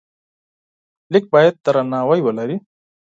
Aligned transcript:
لیک 1.11 1.25
باید 1.33 1.53
درناوی 1.65 2.19
ولري. 2.23 2.57